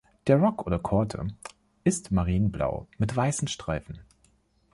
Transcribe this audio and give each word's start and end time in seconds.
Der 0.25 0.37
Rock, 0.37 0.65
oder 0.65 0.79
„Corte“, 0.79 1.27
ist 1.83 2.11
marineblau 2.11 2.87
mit 2.97 3.15
weißen 3.15 3.47
Streifen. 3.47 3.99